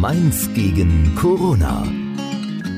[0.00, 1.86] Mainz gegen Corona.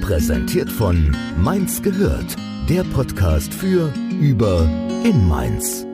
[0.00, 2.34] Präsentiert von Mainz gehört,
[2.68, 4.68] der Podcast für, über,
[5.04, 5.86] in Mainz.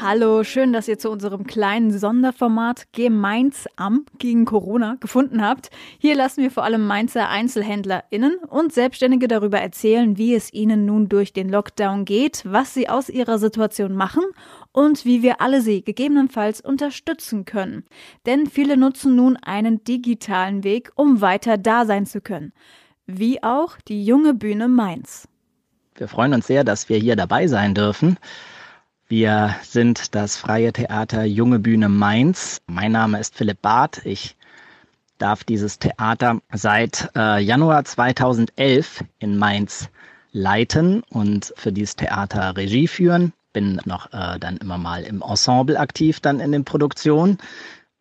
[0.00, 5.70] Hallo, schön, dass ihr zu unserem kleinen Sonderformat Gemeins am gegen Corona gefunden habt.
[5.98, 11.08] Hier lassen wir vor allem Mainzer EinzelhändlerInnen und Selbstständige darüber erzählen, wie es ihnen nun
[11.08, 14.22] durch den Lockdown geht, was sie aus ihrer Situation machen
[14.70, 17.84] und wie wir alle sie gegebenenfalls unterstützen können.
[18.24, 22.52] Denn viele nutzen nun einen digitalen Weg, um weiter da sein zu können.
[23.06, 25.26] Wie auch die junge Bühne Mainz.
[25.96, 28.16] Wir freuen uns sehr, dass wir hier dabei sein dürfen.
[29.10, 32.60] Wir sind das Freie Theater Junge Bühne Mainz.
[32.66, 34.02] Mein Name ist Philipp Barth.
[34.04, 34.36] Ich
[35.16, 39.88] darf dieses Theater seit äh, Januar 2011 in Mainz
[40.32, 43.32] leiten und für dieses Theater Regie führen.
[43.54, 47.38] Bin noch äh, dann immer mal im Ensemble aktiv, dann in den Produktionen.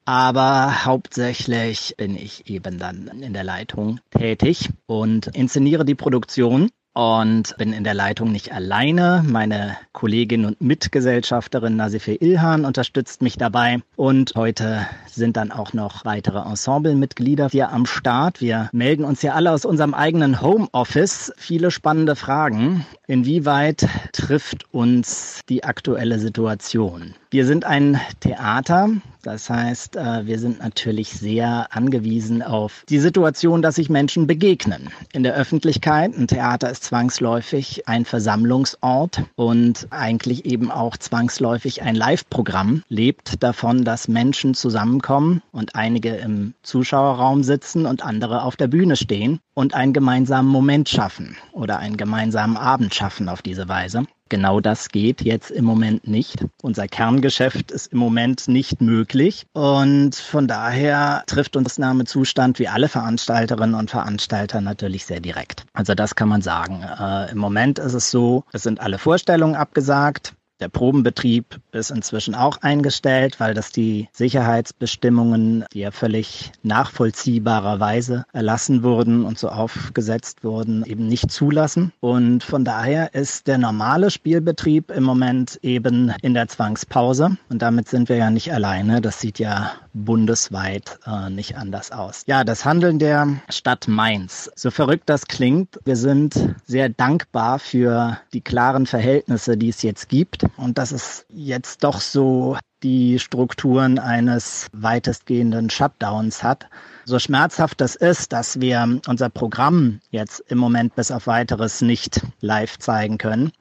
[0.03, 7.55] Aber hauptsächlich bin ich eben dann in der Leitung tätig und inszeniere die Produktion und
[7.57, 9.23] bin in der Leitung nicht alleine.
[9.23, 13.81] Meine Kollegin und Mitgesellschafterin Nasifir Ilhan unterstützt mich dabei.
[13.95, 18.41] Und heute sind dann auch noch weitere Ensemblemitglieder hier am Start.
[18.41, 21.31] Wir melden uns ja alle aus unserem eigenen Homeoffice.
[21.37, 22.83] Viele spannende Fragen.
[23.05, 27.13] Inwieweit trifft uns die aktuelle Situation?
[27.29, 28.89] Wir sind ein Theater,
[29.21, 34.89] das heißt, äh, wir sind natürlich sehr angewiesen auf die Situation, dass sich Menschen begegnen.
[35.11, 41.95] In der Öffentlichkeit, ein Theater ist zwangsläufig ein Versammlungsort und eigentlich eben auch zwangsläufig ein
[41.95, 48.67] Live-Programm, lebt davon, dass Menschen zusammenkommen und einige im Zuschauerraum sitzen und andere auf der
[48.67, 54.05] Bühne stehen und einen gemeinsamen Moment schaffen oder einen gemeinsamen Abend schaffen auf diese Weise.
[54.29, 56.45] Genau das geht jetzt im Moment nicht.
[56.61, 59.45] Unser Kerngeschäft ist im Moment nicht möglich.
[59.53, 65.65] Und von daher trifft uns Nahmezustand wie alle Veranstalterinnen und Veranstalter natürlich sehr direkt.
[65.73, 66.83] Also das kann man sagen.
[66.83, 70.33] Äh, Im Moment ist es so, es sind alle Vorstellungen abgesagt.
[70.59, 78.81] Der Probenbetrieb ist inzwischen auch eingestellt, weil das die Sicherheitsbestimmungen, die ja völlig nachvollziehbarerweise erlassen
[78.81, 81.93] wurden und so aufgesetzt wurden, eben nicht zulassen.
[81.99, 87.37] Und von daher ist der normale Spielbetrieb im Moment eben in der Zwangspause.
[87.49, 88.99] Und damit sind wir ja nicht alleine.
[88.99, 89.73] Das sieht ja
[90.05, 92.23] bundesweit äh, nicht anders aus.
[92.27, 94.51] Ja, das Handeln der Stadt Mainz.
[94.55, 100.09] So verrückt das klingt, wir sind sehr dankbar für die klaren Verhältnisse, die es jetzt
[100.09, 106.67] gibt und dass es jetzt doch so die Strukturen eines weitestgehenden Shutdowns hat.
[107.05, 112.21] So schmerzhaft das ist, dass wir unser Programm jetzt im Moment bis auf weiteres nicht
[112.41, 113.51] live zeigen können.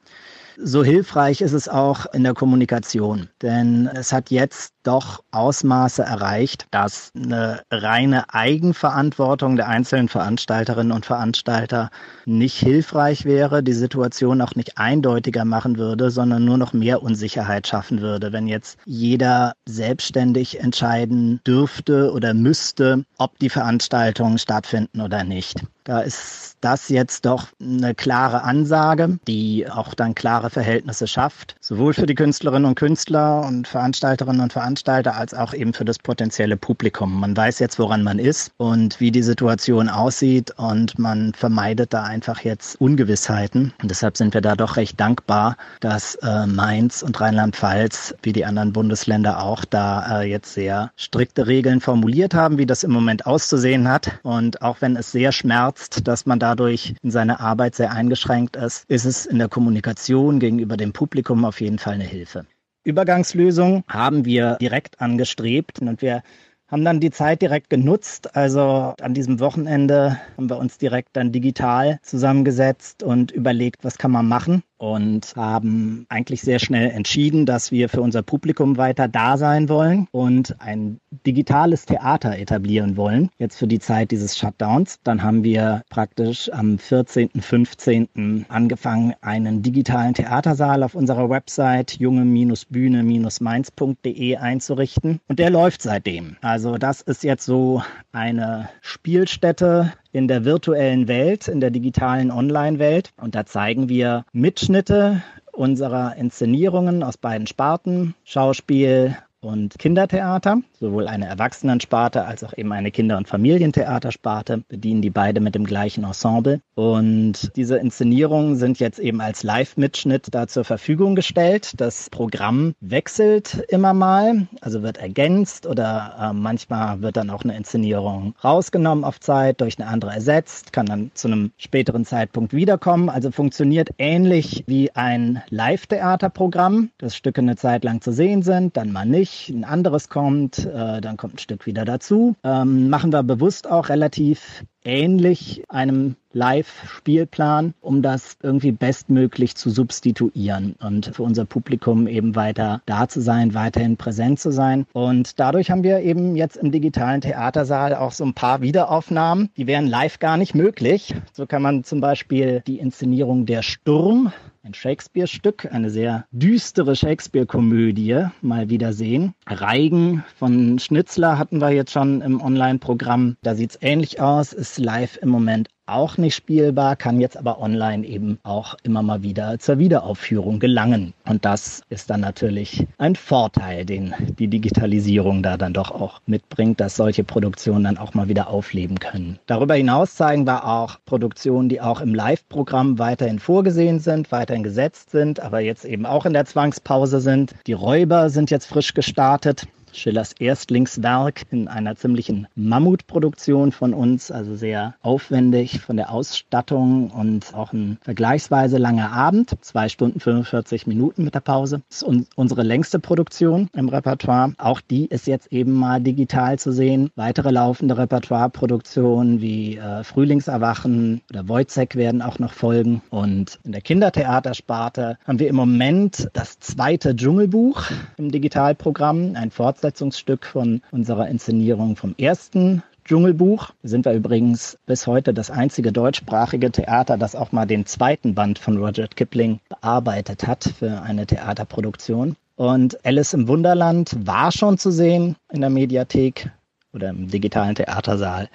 [0.59, 6.65] So hilfreich ist es auch in der Kommunikation, denn es hat jetzt doch Ausmaße erreicht,
[6.71, 11.91] dass eine reine Eigenverantwortung der einzelnen Veranstalterinnen und Veranstalter
[12.25, 17.67] nicht hilfreich wäre, die Situation auch nicht eindeutiger machen würde, sondern nur noch mehr Unsicherheit
[17.67, 25.23] schaffen würde, wenn jetzt jeder selbstständig entscheiden dürfte oder müsste, ob die Veranstaltungen stattfinden oder
[25.23, 25.61] nicht.
[25.87, 31.93] Da ist das jetzt doch eine klare Ansage, die auch dann klare Verhältnisse schafft, sowohl
[31.93, 36.57] für die Künstlerinnen und Künstler und Veranstalterinnen und Veranstalter als auch eben für das potenzielle
[36.57, 37.21] Publikum.
[37.21, 42.03] Man weiß jetzt, woran man ist und wie die Situation aussieht und man vermeidet da
[42.03, 43.71] einfach jetzt Ungewissheiten.
[43.81, 48.43] Und deshalb sind wir da doch recht dankbar, dass äh, Mainz und Rheinland-Pfalz, wie die
[48.43, 53.25] anderen Bundesländer auch, da äh, jetzt sehr strikte Regeln formuliert haben, wie das im Moment
[53.25, 54.19] auszusehen hat.
[54.23, 58.55] Und auch wenn es sehr schmerzt, schmerzt, dass man dadurch in seiner Arbeit sehr eingeschränkt
[58.55, 62.45] ist, ist es in der Kommunikation gegenüber dem Publikum auf jeden Fall eine Hilfe.
[62.83, 66.23] Übergangslösung haben wir direkt angestrebt und wir
[66.69, 68.35] haben dann die Zeit direkt genutzt.
[68.35, 74.11] Also an diesem Wochenende haben wir uns direkt dann digital zusammengesetzt und überlegt, was kann
[74.11, 79.37] man machen und haben eigentlich sehr schnell entschieden, dass wir für unser Publikum weiter da
[79.37, 84.99] sein wollen und ein digitales Theater etablieren wollen, jetzt für die Zeit dieses Shutdowns.
[85.03, 88.45] Dann haben wir praktisch am 14., 15.
[88.49, 96.37] angefangen, einen digitalen Theatersaal auf unserer Website junge-bühne-mainz.de einzurichten und der läuft seitdem.
[96.41, 97.81] Also das ist jetzt so
[98.11, 103.11] eine Spielstätte in der virtuellen Welt, in der digitalen Online-Welt.
[103.21, 105.21] Und da zeigen wir Mitschnitte
[105.51, 110.61] unserer Inszenierungen aus beiden Sparten, Schauspiel und Kindertheater.
[110.79, 115.65] Sowohl eine Erwachsenensparte als auch eben eine Kinder- und Familientheatersparte, bedienen die beide mit dem
[115.65, 116.61] gleichen Ensemble.
[116.75, 121.73] Und diese Inszenierungen sind jetzt eben als Live-Mitschnitt da zur Verfügung gestellt.
[121.77, 127.55] Das Programm wechselt immer mal, also wird ergänzt oder äh, manchmal wird dann auch eine
[127.55, 133.09] Inszenierung rausgenommen auf Zeit, durch eine andere ersetzt, kann dann zu einem späteren Zeitpunkt wiederkommen.
[133.09, 138.91] Also funktioniert ähnlich wie ein Live-Theaterprogramm, dass Stücke eine Zeit lang zu sehen sind, dann
[138.91, 142.35] mal nicht, ein anderes kommt, äh, dann kommt ein Stück wieder dazu.
[142.43, 150.75] Ähm, machen wir bewusst auch relativ ähnlich einem Live-Spielplan, um das irgendwie bestmöglich zu substituieren
[150.79, 154.85] und für unser Publikum eben weiter da zu sein, weiterhin präsent zu sein.
[154.93, 159.67] Und dadurch haben wir eben jetzt im digitalen Theatersaal auch so ein paar Wiederaufnahmen, die
[159.67, 161.15] wären live gar nicht möglich.
[161.33, 164.31] So kann man zum Beispiel die Inszenierung Der Sturm
[164.67, 169.33] ein Shakespeare-Stück, eine sehr düstere Shakespeare-Komödie mal wieder sehen.
[169.47, 173.37] Reigen von Schnitzler hatten wir jetzt schon im Online-Programm.
[173.41, 177.61] Da sieht es ähnlich aus, ist live im Moment auch nicht spielbar, kann jetzt aber
[177.61, 181.13] online eben auch immer mal wieder zur Wiederaufführung gelangen.
[181.25, 186.79] Und das ist dann natürlich ein Vorteil, den die Digitalisierung da dann doch auch mitbringt,
[186.79, 189.39] dass solche Produktionen dann auch mal wieder aufleben können.
[189.47, 195.11] Darüber hinaus zeigen wir auch Produktionen, die auch im Live-Programm weiterhin vorgesehen sind, weiterhin gesetzt
[195.11, 197.55] sind, aber jetzt eben auch in der Zwangspause sind.
[197.65, 199.67] Die Räuber sind jetzt frisch gestartet.
[199.97, 207.53] Schillers Erstlingswerk in einer ziemlichen Mammutproduktion von uns, also sehr aufwendig von der Ausstattung und
[207.55, 211.81] auch ein vergleichsweise langer Abend, zwei Stunden 45 Minuten mit der Pause.
[211.89, 214.53] Das ist unsere längste Produktion im Repertoire.
[214.59, 217.09] Auch die ist jetzt eben mal digital zu sehen.
[217.15, 223.01] Weitere laufende Repertoireproduktionen wie äh, Frühlingserwachen oder Wojcek werden auch noch folgen.
[223.09, 227.83] Und in der Kindertheatersparte haben wir im Moment das zweite Dschungelbuch
[228.17, 233.71] im Digitalprogramm, ein Fortsetzung Fortsetzungsstück von unserer Inszenierung vom ersten Dschungelbuch.
[233.83, 238.59] Sind wir übrigens bis heute das einzige deutschsprachige Theater, das auch mal den zweiten Band
[238.59, 242.35] von Roger Kipling bearbeitet hat für eine Theaterproduktion.
[242.57, 246.51] Und Alice im Wunderland war schon zu sehen in der Mediathek
[246.91, 248.49] oder im digitalen Theatersaal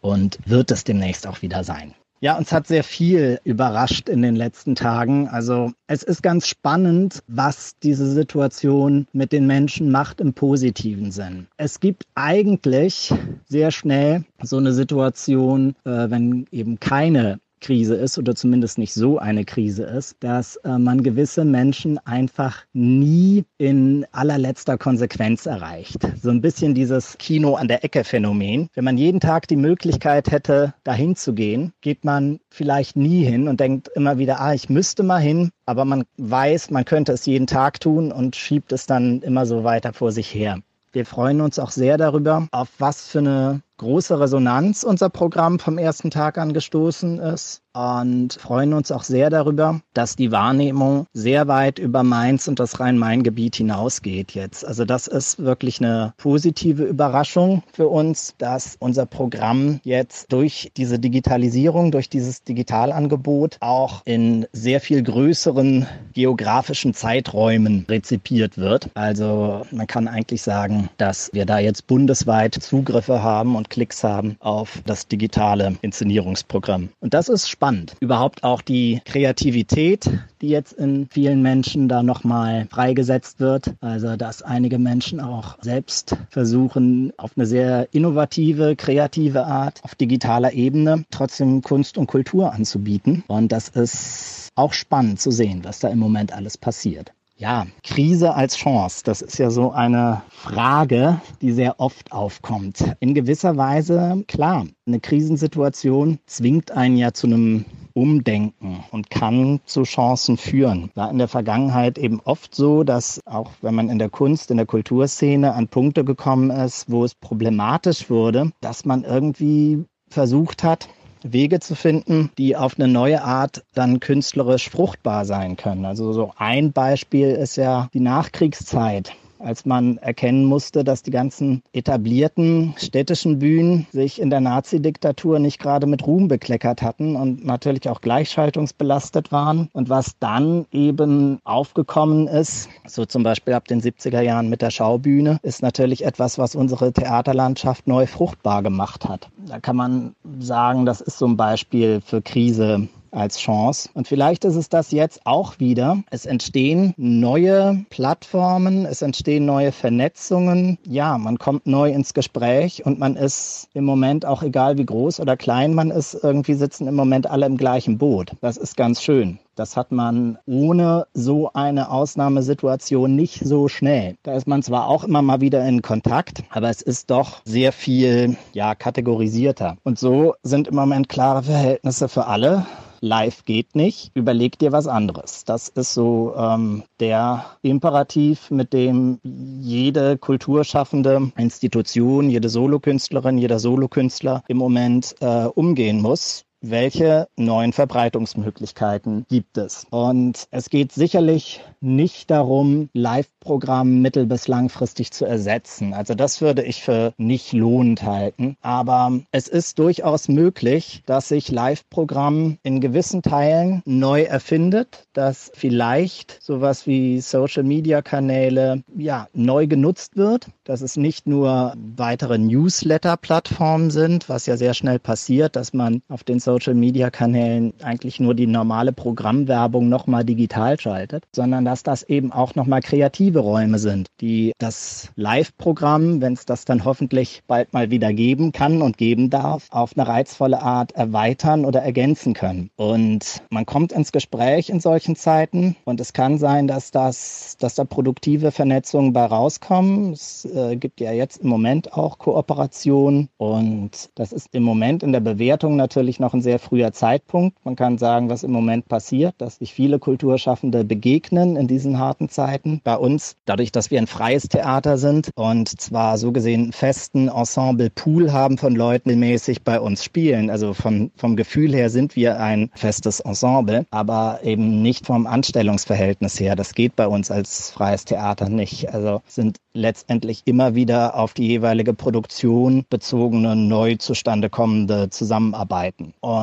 [0.00, 1.94] und wird es demnächst auch wieder sein.
[2.24, 5.28] Ja, uns hat sehr viel überrascht in den letzten Tagen.
[5.28, 11.48] Also es ist ganz spannend, was diese Situation mit den Menschen macht im positiven Sinn.
[11.58, 13.12] Es gibt eigentlich
[13.44, 19.18] sehr schnell so eine Situation, äh, wenn eben keine Krise ist oder zumindest nicht so
[19.18, 26.06] eine Krise ist, dass äh, man gewisse Menschen einfach nie in allerletzter Konsequenz erreicht.
[26.20, 28.68] So ein bisschen dieses Kino an der Ecke Phänomen.
[28.74, 33.48] Wenn man jeden Tag die Möglichkeit hätte, dahin zu gehen, geht man vielleicht nie hin
[33.48, 37.24] und denkt immer wieder, ah, ich müsste mal hin, aber man weiß, man könnte es
[37.24, 40.58] jeden Tag tun und schiebt es dann immer so weiter vor sich her.
[40.92, 45.78] Wir freuen uns auch sehr darüber, auf was für eine große Resonanz unser Programm vom
[45.78, 51.48] ersten Tag an gestoßen ist und freuen uns auch sehr darüber, dass die Wahrnehmung sehr
[51.48, 54.64] weit über Mainz und das Rhein-Main-Gebiet hinausgeht jetzt.
[54.64, 61.00] Also das ist wirklich eine positive Überraschung für uns, dass unser Programm jetzt durch diese
[61.00, 68.88] Digitalisierung, durch dieses Digitalangebot auch in sehr viel größeren geografischen Zeiträumen rezipiert wird.
[68.94, 74.36] Also man kann eigentlich sagen, dass wir da jetzt bundesweit Zugriffe haben und Klicks haben
[74.40, 76.90] auf das digitale Inszenierungsprogramm.
[77.00, 77.96] Und das ist spannend.
[78.00, 80.10] Überhaupt auch die Kreativität,
[80.42, 83.74] die jetzt in vielen Menschen da nochmal freigesetzt wird.
[83.80, 90.52] Also, dass einige Menschen auch selbst versuchen, auf eine sehr innovative, kreative Art, auf digitaler
[90.52, 93.24] Ebene trotzdem Kunst und Kultur anzubieten.
[93.28, 97.13] Und das ist auch spannend zu sehen, was da im Moment alles passiert.
[97.36, 102.84] Ja, Krise als Chance, das ist ja so eine Frage, die sehr oft aufkommt.
[103.00, 109.82] In gewisser Weise, klar, eine Krisensituation zwingt einen ja zu einem Umdenken und kann zu
[109.82, 110.92] Chancen führen.
[110.94, 114.56] War in der Vergangenheit eben oft so, dass auch wenn man in der Kunst, in
[114.56, 120.88] der Kulturszene an Punkte gekommen ist, wo es problematisch wurde, dass man irgendwie versucht hat,
[121.24, 125.84] Wege zu finden, die auf eine neue Art dann künstlerisch fruchtbar sein können.
[125.84, 129.12] Also so ein Beispiel ist ja die Nachkriegszeit
[129.44, 135.58] als man erkennen musste, dass die ganzen etablierten städtischen Bühnen sich in der Nazi-Diktatur nicht
[135.58, 139.68] gerade mit Ruhm bekleckert hatten und natürlich auch gleichschaltungsbelastet waren.
[139.72, 144.70] Und was dann eben aufgekommen ist, so zum Beispiel ab den 70er Jahren mit der
[144.70, 149.28] Schaubühne, ist natürlich etwas, was unsere Theaterlandschaft neu fruchtbar gemacht hat.
[149.46, 153.88] Da kann man sagen, das ist so ein Beispiel für Krise als Chance.
[153.94, 155.98] Und vielleicht ist es das jetzt auch wieder.
[156.10, 160.78] Es entstehen neue Plattformen, es entstehen neue Vernetzungen.
[160.86, 165.20] Ja, man kommt neu ins Gespräch und man ist im Moment auch egal wie groß
[165.20, 168.32] oder klein man ist, irgendwie sitzen im Moment alle im gleichen Boot.
[168.40, 169.38] Das ist ganz schön.
[169.56, 174.16] Das hat man ohne so eine Ausnahmesituation nicht so schnell.
[174.24, 177.72] Da ist man zwar auch immer mal wieder in Kontakt, aber es ist doch sehr
[177.72, 179.76] viel, ja, kategorisierter.
[179.84, 182.66] Und so sind im Moment klare Verhältnisse für alle
[183.04, 185.44] live geht nicht, überleg dir was anderes.
[185.44, 194.42] Das ist so ähm, der Imperativ, mit dem jede kulturschaffende Institution, jede Solokünstlerin, jeder Solokünstler
[194.48, 199.86] im Moment äh, umgehen muss welche neuen Verbreitungsmöglichkeiten gibt es.
[199.90, 205.92] Und es geht sicherlich nicht darum, Live-Programm mittel- bis langfristig zu ersetzen.
[205.92, 208.56] Also das würde ich für nicht lohnend halten.
[208.62, 216.42] Aber es ist durchaus möglich, dass sich Live-Programm in gewissen Teilen neu erfindet, dass vielleicht
[216.42, 224.46] sowas wie Social-Media-Kanäle ja neu genutzt wird, dass es nicht nur weitere Newsletter-Plattformen sind, was
[224.46, 229.88] ja sehr schnell passiert, dass man auf den Social Social-Media-Kanälen eigentlich nur die normale Programmwerbung
[229.88, 236.20] nochmal digital schaltet, sondern dass das eben auch nochmal kreative Räume sind, die das Live-Programm,
[236.20, 240.06] wenn es das dann hoffentlich bald mal wieder geben kann und geben darf, auf eine
[240.06, 242.70] reizvolle Art erweitern oder ergänzen können.
[242.76, 247.74] Und man kommt ins Gespräch in solchen Zeiten und es kann sein, dass das, dass
[247.74, 250.12] da produktive Vernetzungen bei rauskommen.
[250.12, 255.10] Es äh, gibt ja jetzt im Moment auch Kooperationen und das ist im Moment in
[255.10, 257.56] der Bewertung natürlich noch ein sehr früher Zeitpunkt.
[257.64, 262.28] Man kann sagen, was im Moment passiert, dass sich viele Kulturschaffende begegnen in diesen harten
[262.28, 262.80] Zeiten.
[262.84, 267.28] Bei uns, dadurch, dass wir ein freies Theater sind und zwar so gesehen einen festen
[267.28, 270.50] Ensemble-Pool haben von Leuten, die mäßig bei uns spielen.
[270.50, 276.40] Also von, vom Gefühl her sind wir ein festes Ensemble, aber eben nicht vom Anstellungsverhältnis
[276.40, 276.56] her.
[276.56, 278.92] Das geht bei uns als freies Theater nicht.
[278.92, 286.14] Also sind letztendlich immer wieder auf die jeweilige Produktion bezogene, neu zustande kommende Zusammenarbeiten.
[286.20, 286.33] Und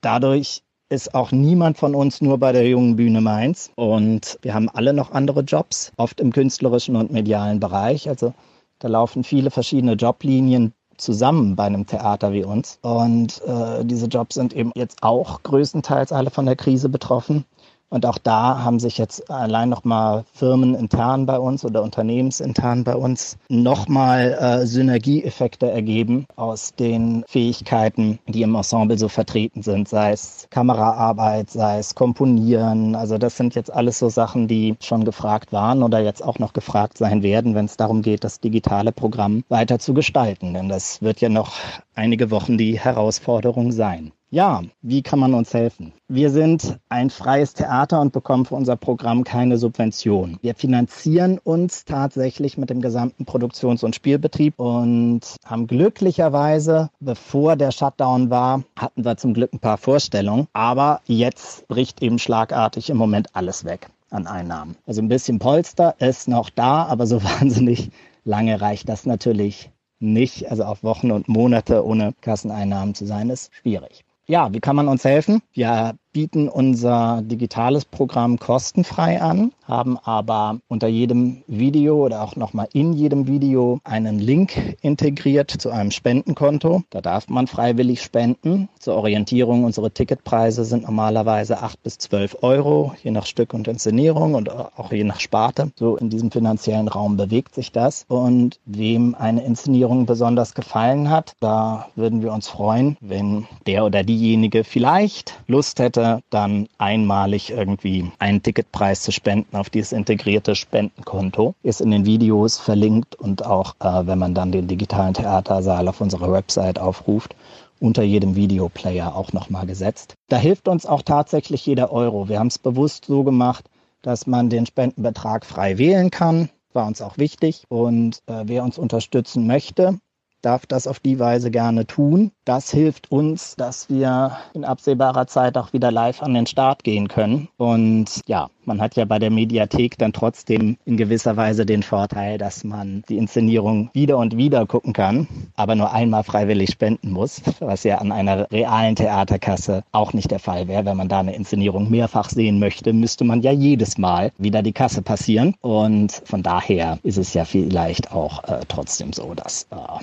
[0.00, 3.70] dadurch ist auch niemand von uns nur bei der jungen Bühne Mainz.
[3.76, 8.08] Und wir haben alle noch andere Jobs, oft im künstlerischen und medialen Bereich.
[8.08, 8.34] Also
[8.80, 12.78] da laufen viele verschiedene Joblinien zusammen bei einem Theater wie uns.
[12.82, 17.44] Und äh, diese Jobs sind eben jetzt auch größtenteils alle von der Krise betroffen.
[17.90, 22.94] Und auch da haben sich jetzt allein nochmal Firmen intern bei uns oder unternehmensintern bei
[22.94, 30.12] uns nochmal äh, Synergieeffekte ergeben aus den Fähigkeiten, die im Ensemble so vertreten sind, sei
[30.12, 32.94] es Kameraarbeit, sei es Komponieren.
[32.94, 36.52] Also das sind jetzt alles so Sachen, die schon gefragt waren oder jetzt auch noch
[36.52, 40.54] gefragt sein werden, wenn es darum geht, das digitale Programm weiter zu gestalten.
[40.54, 41.56] Denn das wird ja noch
[41.96, 44.12] einige Wochen die Herausforderung sein.
[44.30, 45.92] Ja, wie kann man uns helfen?
[46.12, 50.40] Wir sind ein freies Theater und bekommen für unser Programm keine Subvention.
[50.42, 57.70] Wir finanzieren uns tatsächlich mit dem gesamten Produktions- und Spielbetrieb und haben glücklicherweise, bevor der
[57.70, 60.48] Shutdown war, hatten wir zum Glück ein paar Vorstellungen.
[60.52, 64.74] Aber jetzt bricht eben schlagartig im Moment alles weg an Einnahmen.
[64.88, 67.92] Also ein bisschen Polster ist noch da, aber so wahnsinnig
[68.24, 70.50] lange reicht das natürlich nicht.
[70.50, 74.04] Also auf Wochen und Monate ohne Kasseneinnahmen zu sein, ist schwierig.
[74.30, 75.42] Ja, wie kann man uns helfen?
[75.52, 82.68] Wir bieten unser digitales Programm kostenfrei an, haben aber unter jedem Video oder auch nochmal
[82.72, 86.82] in jedem Video einen Link integriert zu einem Spendenkonto.
[86.90, 88.68] Da darf man freiwillig spenden.
[88.78, 94.34] Zur Orientierung, unsere Ticketpreise sind normalerweise acht bis zwölf Euro, je nach Stück und Inszenierung
[94.34, 95.70] und auch je nach Sparte.
[95.76, 98.04] So in diesem finanziellen Raum bewegt sich das.
[98.08, 104.02] Und wem eine Inszenierung besonders gefallen hat, da würden wir uns freuen, wenn der oder
[104.02, 110.54] diejenige vielleicht Lust hätte, Seite dann einmalig irgendwie einen Ticketpreis zu spenden auf dieses integrierte
[110.54, 111.54] Spendenkonto.
[111.62, 116.00] Ist in den Videos verlinkt und auch äh, wenn man dann den digitalen Theatersaal auf
[116.00, 117.34] unserer Website aufruft,
[117.80, 120.14] unter jedem Videoplayer auch nochmal gesetzt.
[120.28, 122.28] Da hilft uns auch tatsächlich jeder Euro.
[122.28, 123.64] Wir haben es bewusst so gemacht,
[124.02, 126.50] dass man den Spendenbetrag frei wählen kann.
[126.72, 127.64] War uns auch wichtig.
[127.68, 129.98] Und äh, wer uns unterstützen möchte,
[130.42, 132.32] darf das auf die Weise gerne tun.
[132.50, 137.06] Das hilft uns, dass wir in absehbarer Zeit auch wieder live an den Start gehen
[137.06, 137.46] können.
[137.58, 142.38] Und ja, man hat ja bei der Mediathek dann trotzdem in gewisser Weise den Vorteil,
[142.38, 147.40] dass man die Inszenierung wieder und wieder gucken kann, aber nur einmal freiwillig spenden muss,
[147.60, 150.84] was ja an einer realen Theaterkasse auch nicht der Fall wäre.
[150.84, 154.72] Wenn man da eine Inszenierung mehrfach sehen möchte, müsste man ja jedes Mal wieder die
[154.72, 155.54] Kasse passieren.
[155.60, 160.02] Und von daher ist es ja vielleicht auch äh, trotzdem so, dass äh,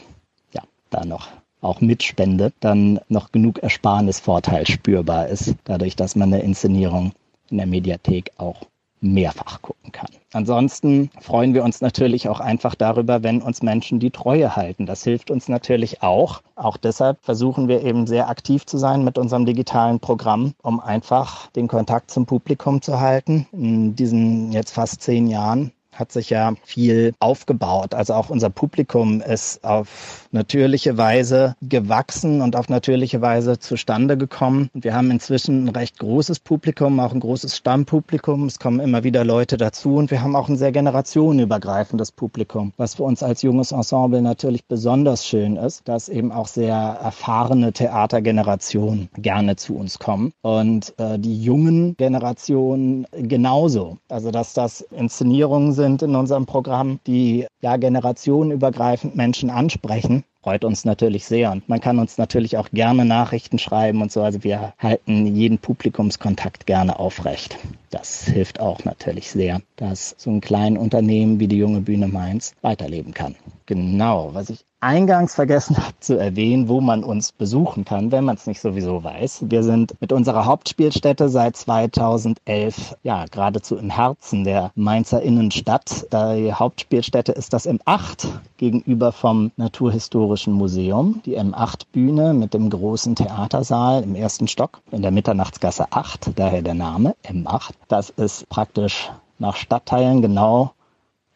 [0.89, 1.27] da noch
[1.61, 7.13] auch mitspende, dann noch genug Ersparnisvorteil spürbar ist, dadurch, dass man eine Inszenierung
[7.49, 8.61] in der Mediathek auch
[8.99, 10.09] mehrfach gucken kann.
[10.33, 14.85] Ansonsten freuen wir uns natürlich auch einfach darüber, wenn uns Menschen die Treue halten.
[14.85, 16.41] Das hilft uns natürlich auch.
[16.55, 21.47] Auch deshalb versuchen wir eben sehr aktiv zu sein mit unserem digitalen Programm, um einfach
[21.51, 23.47] den Kontakt zum Publikum zu halten.
[23.51, 27.93] In diesen jetzt fast zehn Jahren hat sich ja viel aufgebaut.
[27.93, 34.69] Also auch unser Publikum ist auf natürliche Weise gewachsen und auf natürliche Weise zustande gekommen.
[34.73, 38.45] Wir haben inzwischen ein recht großes Publikum, auch ein großes Stammpublikum.
[38.45, 42.95] Es kommen immer wieder Leute dazu und wir haben auch ein sehr generationenübergreifendes Publikum, was
[42.95, 49.09] für uns als junges Ensemble natürlich besonders schön ist, dass eben auch sehr erfahrene Theatergenerationen
[49.17, 53.97] gerne zu uns kommen und äh, die jungen Generationen genauso.
[54.09, 60.63] Also dass das Inszenierungen sind, sind in unserem Programm, die ja generationenübergreifend Menschen ansprechen freut
[60.63, 61.51] uns natürlich sehr.
[61.51, 64.21] Und man kann uns natürlich auch gerne Nachrichten schreiben und so.
[64.21, 67.57] Also wir halten jeden Publikumskontakt gerne aufrecht.
[67.97, 72.53] Das hilft auch natürlich sehr, dass so ein kleines Unternehmen wie die Junge Bühne Mainz
[72.61, 73.35] weiterleben kann.
[73.65, 78.35] Genau, was ich eingangs vergessen habe zu erwähnen, wo man uns besuchen kann, wenn man
[78.35, 79.45] es nicht sowieso weiß.
[79.49, 86.07] Wir sind mit unserer Hauptspielstätte seit 2011 ja geradezu im Herzen der Mainzer Innenstadt.
[86.13, 88.27] Die Hauptspielstätte ist das M8
[88.57, 95.01] gegenüber vom Naturhistorischen Museum, die M8 Bühne mit dem großen Theatersaal im ersten Stock in
[95.01, 97.71] der Mitternachtsgasse 8, daher der Name M8.
[97.87, 100.71] Das ist praktisch nach Stadtteilen genau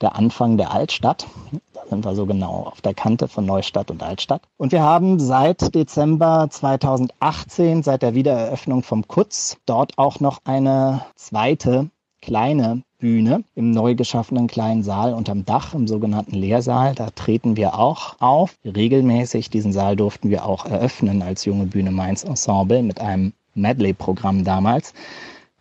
[0.02, 1.28] der Anfang der Altstadt.
[1.74, 4.42] Da sind wir so genau auf der Kante von Neustadt und Altstadt.
[4.58, 11.06] Und wir haben seit Dezember 2018, seit der Wiedereröffnung vom Kutz, dort auch noch eine
[11.16, 11.90] zweite
[12.22, 16.94] kleine Bühne im neu geschaffenen kleinen Saal unterm Dach, im sogenannten Lehrsaal.
[16.96, 18.56] Da treten wir auch auf.
[18.64, 24.44] Regelmäßig diesen Saal durften wir auch eröffnen als junge Bühne Mainz Ensemble mit einem Medley-Programm
[24.44, 24.94] damals.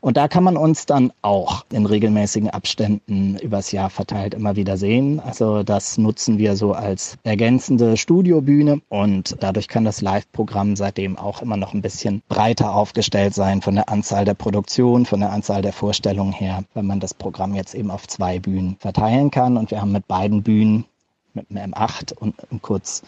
[0.02, 4.78] Und da kann man uns dann auch in regelmäßigen Abständen übers Jahr verteilt immer wieder
[4.78, 5.21] sehen.
[5.21, 11.42] Also das nutzen wir so als ergänzende Studiobühne und dadurch kann das Live-Programm seitdem auch
[11.42, 15.61] immer noch ein bisschen breiter aufgestellt sein von der Anzahl der Produktion, von der Anzahl
[15.61, 19.59] der Vorstellungen her, wenn man das Programm jetzt eben auf zwei Bühnen verteilen kann.
[19.59, 20.87] Und wir haben mit beiden Bühnen,
[21.35, 23.02] mit dem M8 und kurz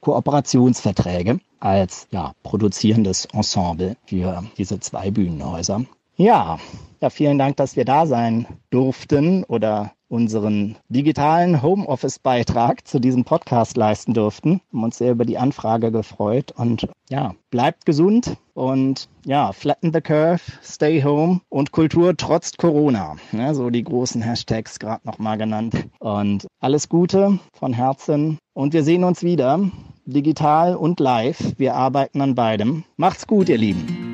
[0.00, 5.86] Kooperationsverträge als ja, produzierendes Ensemble für diese zwei Bühnenhäuser.
[6.16, 6.58] Ja,
[7.00, 13.76] ja, vielen Dank, dass wir da sein durften oder unseren digitalen Homeoffice-Beitrag zu diesem Podcast
[13.76, 14.62] leisten durften.
[14.70, 19.92] Wir haben uns sehr über die Anfrage gefreut und ja, bleibt gesund und ja, flatten
[19.92, 23.16] the curve, stay home und Kultur trotz Corona.
[23.32, 25.86] Ja, so die großen Hashtags gerade nochmal genannt.
[25.98, 29.60] Und alles Gute von Herzen und wir sehen uns wieder,
[30.06, 31.52] digital und live.
[31.58, 32.84] Wir arbeiten an beidem.
[32.96, 34.05] Macht's gut, ihr Lieben.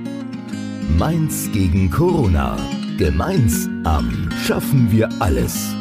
[0.98, 2.56] Mainz gegen Corona.
[2.98, 5.74] Gemeinsam schaffen wir alles.